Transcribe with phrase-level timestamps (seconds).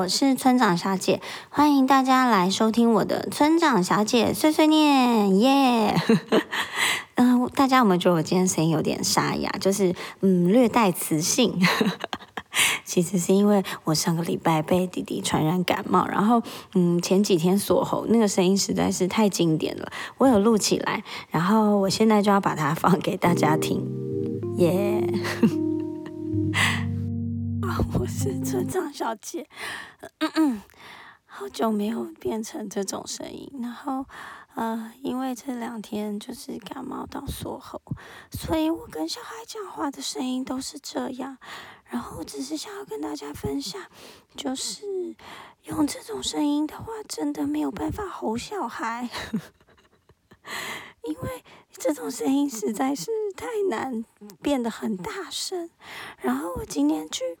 [0.00, 1.20] 我是村长小姐，
[1.50, 5.94] 欢迎大家来收听我的村长小姐碎碎念，耶！
[7.16, 11.60] 嗯， 大家有没有觉得我今天声音有点沙哑，就是嗯略带磁性？
[12.82, 16.42] 其实是因为我上个礼拜被弟弟传染感冒，然后
[16.74, 23.86] 嗯前几天锁喉，那个声音实在是太经典了，我有录起来，然后我现在就要把它放给大家听，
[24.56, 25.06] 耶！
[27.98, 29.48] 我是村长小姐，
[30.18, 30.62] 嗯嗯，
[31.24, 34.04] 好久没有变成这种声音，然后
[34.54, 37.80] 呃，因为这两天就是感冒到缩喉，
[38.32, 41.38] 所以我跟小孩讲话的声音都是这样。
[41.86, 43.82] 然后只是想要跟大家分享，
[44.36, 45.16] 就是
[45.64, 49.08] 用这种声音的话，真的没有办法吼小孩，
[51.02, 54.04] 因为这种声音实在是太难
[54.40, 55.70] 变得很大声。
[56.18, 57.38] 然后我今天去。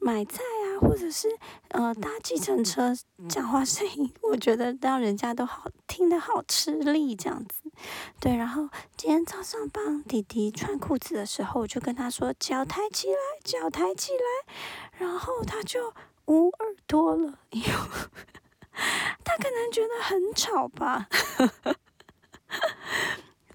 [0.00, 1.28] 买菜啊，或者是
[1.68, 2.94] 呃搭计程车，
[3.28, 7.70] 讲话声音， 我觉得让人家都好听得好吃力这样子。
[8.18, 14.52] 对，然后今天早上帮弟弟穿裤子的时候，我就跟他说脚抬起来，脚抬起来，
[14.98, 15.92] 然后他就
[16.26, 17.38] 捂耳朵了，
[19.22, 21.08] 他可能觉得很吵吧。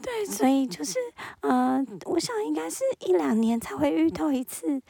[0.01, 0.99] 对，所以就是
[1.41, 4.81] 呃，我想应该是一两年才会遇到一次。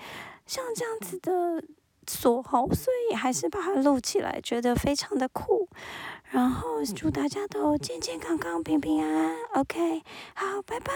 [0.46, 1.64] 像这样子的
[2.08, 5.68] 锁喉，所以还是把它录起来，觉得非常的酷。
[6.30, 9.36] 然后祝大家都健健康康、平平安安。
[9.56, 10.92] OK，好，拜拜。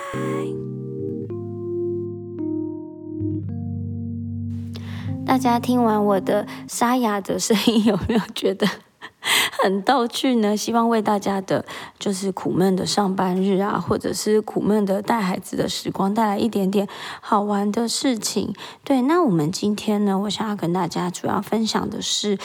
[5.26, 8.68] 大家听完我的沙哑的声音，有没有觉得？
[9.64, 11.66] 很逗趣呢，希望为大家的，
[12.00, 16.88] 就是苦闷的上班日啊，或者是苦闷的带孩子的时光，带来一点点
[17.22, 18.54] 好玩的事情。
[18.84, 22.38] 对，那我们今天呢，我想要跟大家主要分享的是。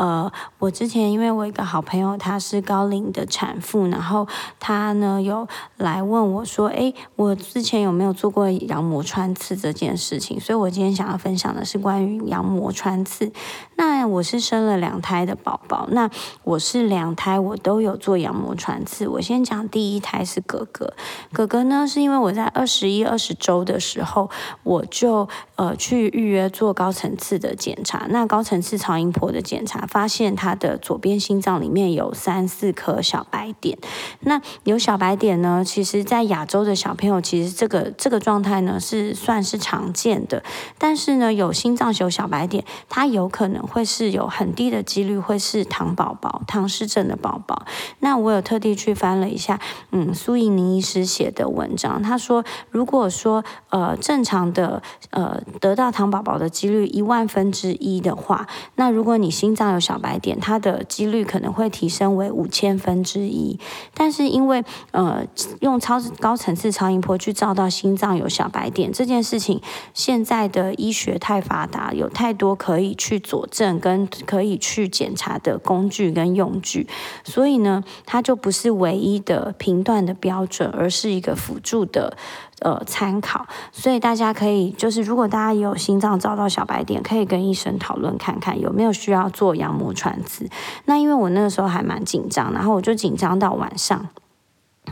[0.00, 4.26] 呃，我之前因为我一个好朋友，她是高龄的产妇，然后
[4.58, 5.46] 她呢有
[5.76, 10.40] 来问我说，诶，我之前有没有做过羊膜穿刺这件事情？
[10.40, 13.30] 所以我今天想要分享的是关于羊膜穿刺。
[13.76, 16.08] 那我是生了两胎的宝宝，那
[16.44, 19.06] 我是两胎我都有做羊膜穿刺。
[19.06, 20.94] 我先讲第一胎是哥哥，
[21.30, 24.30] 哥哥呢是因为我在二十一、二十周的时候，
[24.62, 29.86] 我就呃去预约做高层次的检查，那高层次超音波的检查。
[29.90, 33.76] 发现他的左边心脏里面有三四颗小白点。
[34.20, 35.64] 那有小白点呢？
[35.66, 40.44] 其实，在亚洲的小朋友，其实这个这个状态呢是算是常见的。
[40.78, 47.66] 但是呢，有心脏有小白点，它有可能会是有很低的几率会是糖宝宝、唐氏症的宝宝。
[47.98, 49.58] 那我有特地去翻了一下，
[49.90, 54.80] 嗯，苏怡宁医师写的文章，他说，如果说呃正常的
[55.10, 58.46] 呃得到糖宝宝的几率一万分之一的话，
[58.76, 63.58] 那如果你心脏有小白点，它的几率可能会提升为五千分之一。
[63.94, 65.24] 但是因为呃
[65.60, 69.60] 用超高层次超音波去照到心脏有小白点这件事情，
[69.94, 76.86] 现在的医学太发达，有太多可以去佐证跟可以去检查的工具跟用具，
[77.24, 82.16] 所以呢，它就不是唯一的评断的标准，而是一个辅助的。
[82.60, 90.48] 呃，参考，所以大家可以就是，如果大家也有心脏找到小白点，可以跟医生讨论看看有没有需要做羊膜穿刺。
[90.84, 94.08] 那因为我那个时候还蛮紧张，然后我就紧张到晚上。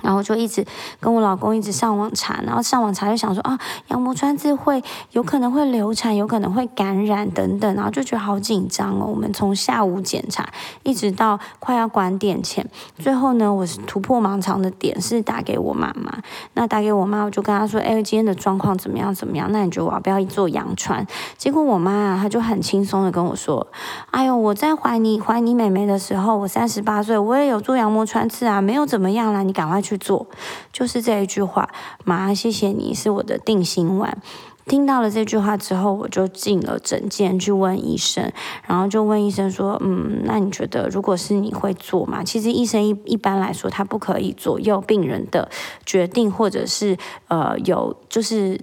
[0.03, 0.65] 然后就一直
[1.01, 4.83] 跟我老公一直上网查，然后上网查就想说啊，羊膜穿刺会
[5.13, 9.07] 有可能会流产，有可能会感染等等，然后就觉得好紧张哦。
[9.07, 10.47] 我们从下午检查
[10.83, 16.19] 一直到快要关店前，最后呢，我是突破盲肠的点是打给我妈妈。
[16.55, 19.15] 那打给我妈，我就跟她说，哎，今天的状况怎么样？
[19.15, 19.51] 怎么样？
[19.51, 21.07] 那你觉得我要不要做羊穿？
[21.37, 23.67] 结果我妈啊，她就很轻松的跟我说，
[24.11, 29.79] 哎呦，我在怀你怀你妹妹的时候，我三十八岁，我也有做羊膜穿刺啊，没有怎么样啦，你赶快。
[29.89, 30.27] 去做，
[30.73, 31.71] 就是这一句话。
[32.05, 34.21] 妈，谢谢你是我的定心丸。
[34.67, 38.31] 听到了这句话之后，我就进了诊间去问医生，
[38.67, 45.49] 然后就问医生说：“嗯，那你觉得如果是你会做吗？”其实医生一一般来说，他不可以左右病人的
[45.87, 46.99] 决定，或者是
[47.29, 48.61] 呃有就是。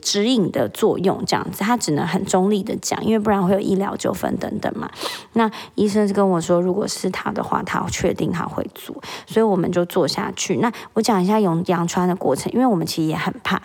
[0.00, 4.90] 指引的作用，这样子，他只能很中立的讲，因为不然会有医疗纠纷等等嘛。
[5.34, 8.96] 那医生是跟我说，如果是他的话，他确定他会做，
[9.26, 10.56] 所以我们就做下去。
[10.56, 13.60] 那我讲一下用羊穿的过程，因为我们其实也很怕。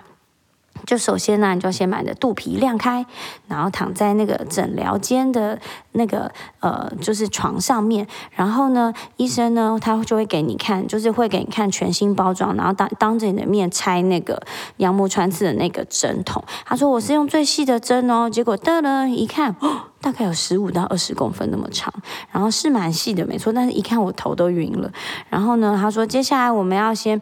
[0.87, 3.05] 就首先呢，你就先把你的肚皮晾开，
[3.49, 5.59] 然后躺在那个诊疗间的
[5.91, 6.31] 那个
[6.61, 8.07] 呃，就是床上面。
[8.31, 14.41] 然后呢，医生呢，他就会给你看，就是会给你看全新包装，然后当当着你的面拆那个
[14.77, 16.41] 羊膜穿刺的那个针筒。
[16.65, 19.55] 他说我是用最细的针哦，结果的了一看。
[19.99, 21.93] 大概有十五到二十公分那么长，
[22.31, 23.51] 然后是蛮细的，没错。
[23.51, 24.91] 但是一看我头都晕了。
[25.29, 27.19] 然后呢，他说接下来我们要先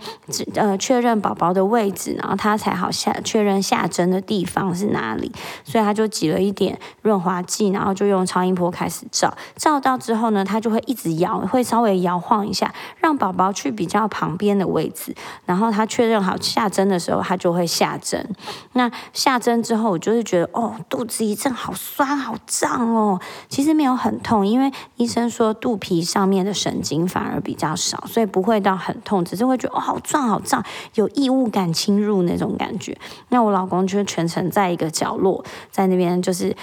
[0.56, 5.31] 呃确认宝宝的位置，然后他才好下确认下针的地方是哪里。
[5.63, 9.36] 所以他就挤了一点润滑剂，然后就用超音波开始照。
[9.56, 15.16] 照到之后呢，他就会一直摇，会稍微摇晃一下，让宝宝去比较旁边的位置。
[15.45, 18.30] 然后他确认好下针的时候，他就会下针。
[18.74, 23.19] 那下针之后，我就是觉得哦，肚子一阵好酸好胀哦。
[23.50, 30.63] 其实没有很痛，因为医生说肚皮上面的神经反而比较少，所以不会到很痛，只是会觉得哦好胀好胀，
[30.95, 32.98] 有异物感侵入那种感觉。
[33.30, 36.56] 那我老公就全程在一个角落，在那边就是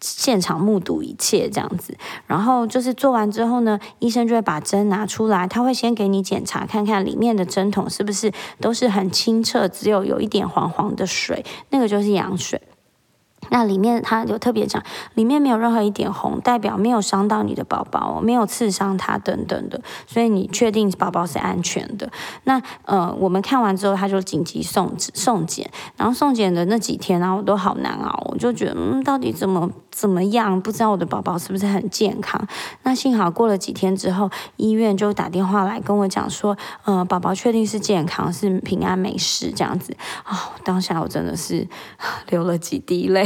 [0.00, 1.96] 现场目睹一切这样子。
[2.26, 12.60] 然后就是做完之后呢，医生就会把针拿出来，他会先给你检查看看里面的针筒是不是都是很清澈，只有有一点黄黄的水，那个就是羊水。
[13.50, 14.82] 那里面他就特别讲，
[15.14, 22.10] 里面没有任何一点红，代表没有伤到你的宝宝，没有刺伤他等等的，所以你确定宝宝是安全的。
[22.44, 32.46] 那呃，我们看完之后，他就紧急送送检，然后送检的那几天啊，我都好难熬，我就觉得嗯，到底怎么怎么样，不知道我的宝宝是不是很健康。
[32.84, 39.96] 那幸好过了几天之后，医院就打电话来跟我讲说，呃，宝宝确定是健康，是平安没事这样子。
[40.26, 41.68] 哦，当下我真的是
[42.28, 43.24] 流了几滴泪。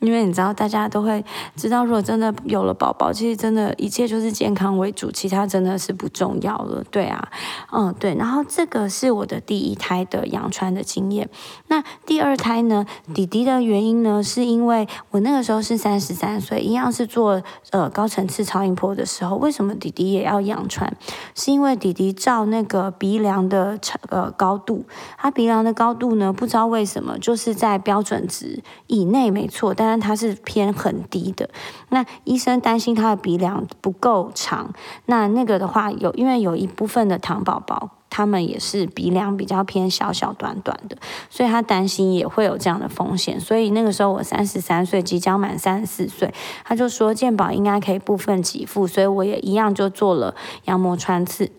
[0.00, 1.22] 因为你知道，大家都会
[1.56, 6.82] 知道，如果真的有了宝宝，其实真的一切就是健康为主，其他真的是不重要了。
[6.90, 7.28] 对啊，
[7.70, 8.14] 嗯，对。
[8.14, 11.28] 然后这个是我的第一胎的养穿的经验。
[11.68, 12.86] 那第二胎呢？
[13.12, 14.22] 弟弟的原因呢？
[14.22, 20.96] 是因为我那个时候是三十三岁，一样是做呃高层次超音波的时候，为什么弟弟也要养穿？
[21.34, 24.86] 是因为弟弟照那个鼻梁的呃高度，
[25.18, 29.89] 他鼻梁的高度呢，不知道为什么就是在标准值以内，没错，但。
[29.90, 31.50] 但它是偏很低的，
[31.88, 34.72] 那医生担心他的鼻梁不够长，
[35.06, 40.96] 那那个的话有，因为有一部分的糖宝宝，他们也是鼻梁比较偏小小短短的，
[41.28, 46.32] 所以他担心也会有这样的风险，所以那个时候我三十三岁，即将满三十四岁，
[46.62, 50.36] 他就说健保应该可以部分给付，所以我也一样就做了
[50.66, 51.50] 羊膜穿刺。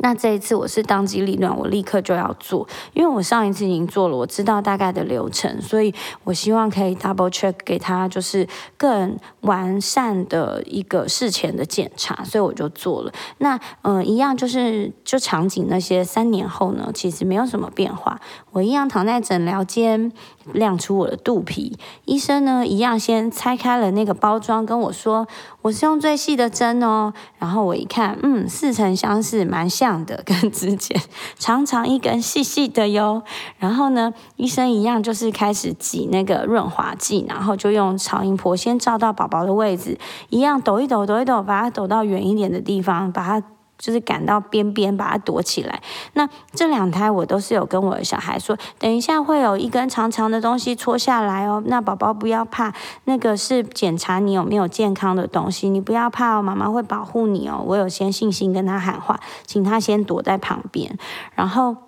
[0.00, 5.92] 那这一次我是当机立断，我立刻就要做，因为我上一次已经做了，我知道大概的流程，所以
[6.22, 8.46] 我希望可以 double check 给他，就是
[8.76, 13.12] 更完善的一个事前的检查，所以我就做了。
[13.38, 18.20] 那嗯，一样就是就场景那些三年后呢，其实没有什么变化，
[18.52, 20.12] 我一样躺在诊疗间。
[20.54, 25.28] 亮出我的肚皮，医生呢一样先拆开了那个包装，跟我说
[25.68, 27.12] 我是用最细的针哦。
[27.38, 30.98] 然后我一看，嗯，似曾相识，蛮像的，跟之前
[31.38, 33.22] 长长一根细细的哟。
[33.58, 39.98] 然后呢，医生一样就是开始挤那个润滑剂，然后就用超音波先照到宝宝的位置，
[40.30, 43.46] 一样抖一抖，抖一抖，把它抖到远一点的地方，把它。
[43.78, 45.80] 就是赶到边边把它躲起来。
[46.12, 51.62] 那这两胎我都是有跟我的小孩说，等一下会有一根长长的东西戳下来哦。
[51.64, 57.64] 那宝宝不要怕，那个是检查你有没有健康的东西，你不要怕哦，妈妈会保护你哦。
[57.66, 60.98] 我有先信心跟他喊话，请他先躲在旁边，
[61.34, 61.87] 然后。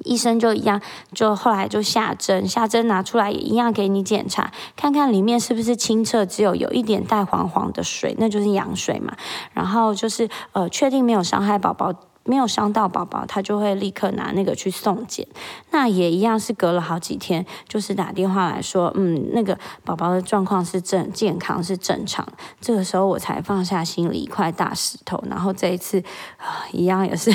[0.00, 0.80] 医生就一样，
[1.12, 9.16] 就后来就下针，下针拿出来也一样给你检查，看看里面是不是清澈，只有有一点带黄黄的水，那就是羊水嘛。
[9.52, 11.92] 然后就是呃，确定没有伤害宝宝，
[12.24, 15.26] 没有伤到宝宝，他就会立刻拿那个去送检。
[15.70, 22.26] 那也一样是隔了好几天，就是打电话来说，嗯，那个宝宝的状况是正健康是正常。
[22.60, 26.02] 这个时候我才放下心里一块大石头，然后这一次
[26.38, 27.34] 啊，一样也是。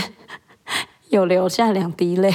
[1.10, 2.32] 有流下两滴泪。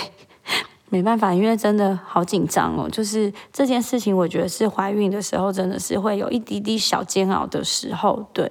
[0.95, 2.89] 没办法，因为真的好紧张哦。
[2.89, 8.25] 就是这件事情，我觉得是怀孕的时候，真的是会有一滴滴小煎熬的时候。
[8.33, 8.49] 对，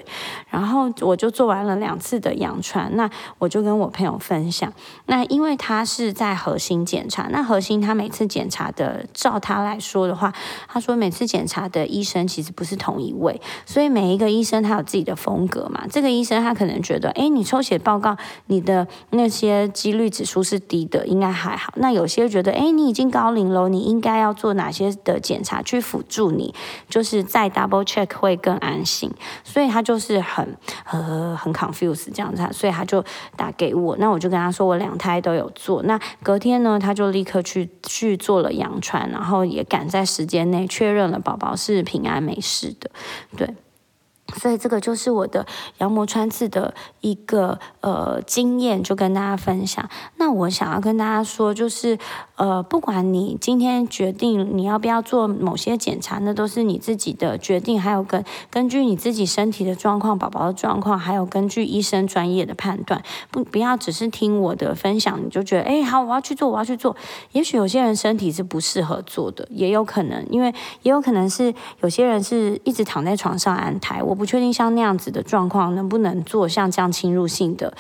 [0.50, 4.74] 然后我就做完了两次的羊穿，那我就跟我朋友分享。
[5.06, 10.34] 那因为他是在核心检查，那核心他每次检查的，照他来说的话，
[10.68, 15.86] 他说每次检查的医生其实不是同一位，所以每一个医生他有自己的风格嘛。
[15.90, 21.72] 这个医生他可能觉得，哎，你抽血报告你的那些几率指数是低的，应该还好。
[21.78, 22.33] 那有些。
[22.34, 26.52] 觉得哎，你已经高龄了，你应该要做哪些的检查去辅助你，
[26.90, 29.12] 就是再 double check 会更安心。
[29.44, 30.58] 所以他就是很
[30.90, 33.06] 呃很 confused 这样子，所以他就
[33.38, 35.84] 打给我，那我就跟他说我两胎都有做。
[35.84, 42.90] 那隔天呢，他就立刻去去做了羊穿，然后也赶在时间内确认了宝宝是平安没事的，
[43.38, 43.48] 对。
[44.36, 45.46] 所以这个就是我的
[45.80, 49.88] 羊膜穿刺的一个呃经验，就跟大家分享。
[50.18, 51.98] 那我想要跟大家说，就是
[52.38, 66.96] 呃，不管你今天决定你要不要做某些检查，那都是你自己的决定，还有根根据你自己身体的状况、宝宝的状况，还有根据医生专业的判断，不不要只是听我的分享，你就觉得哎好，我要去做，我要去做。
[67.34, 74.24] 也许有些人身体是不适合做的，也有可能，因为也有可能是有些人是一直躺在床上安胎，我。
[74.24, 77.74] 不确定像那样子的状况能不能做像这样侵入性的。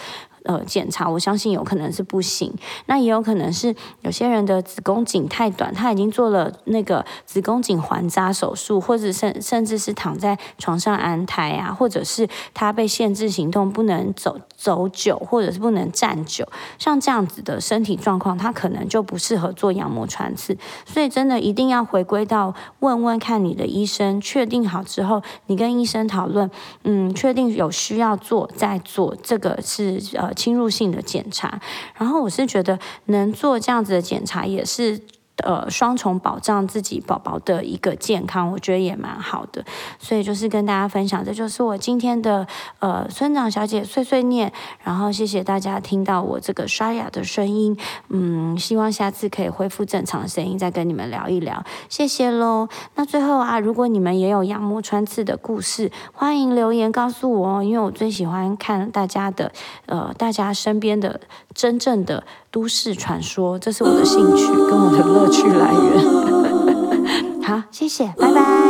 [0.45, 2.53] 呃，检查我相信有可能是不行，
[2.87, 16.45] 那也有可能是有些人的子宫颈太短，他已经做了那个子宫颈环扎手术，或者甚甚至是躺在床上安胎啊，或者是他被限制行动，不能走走久，或者是不能站久，
[16.77, 20.57] 像这样子的身体状况，他可能就不适合做羊膜穿刺。
[20.85, 26.51] 所以真的一定要回归到问问看你的医生，确定好之后，你跟医生讨论，
[26.83, 30.32] 嗯，确定有需要做再做，这个是呃。
[30.33, 31.61] 侵入性的检查，
[31.97, 35.01] 然后我是觉得能做这样子的检查也是。
[35.37, 39.65] 呃，双重保障自己宝宝的一个健康，我觉得也蛮好的。
[39.99, 42.45] 所以就是跟大家分享，这就是我今天的
[42.79, 44.53] 呃村长小姐碎碎念。
[44.83, 47.75] 然后谢谢大家听到我这个刷牙的声音，
[48.09, 51.63] 嗯，希望下次可以恢复正常声音，再跟你们聊一聊。
[51.89, 52.69] 谢谢喽。
[52.93, 59.51] 那最后啊，如果你们也有羊膜穿刺的故事，欢迎留言告诉我哦，因为我最喜欢看大家的
[59.87, 61.19] 呃，大家身边的
[61.55, 62.23] 真正的。
[62.53, 67.39] 都市传说，这是我的兴趣跟我的乐乐趣来源。
[67.43, 68.62] 好，谢谢，拜拜。